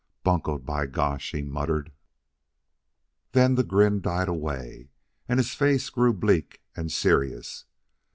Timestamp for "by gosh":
0.65-1.29